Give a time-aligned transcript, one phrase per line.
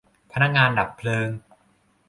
[0.33, 1.29] พนักงานดับเพลิง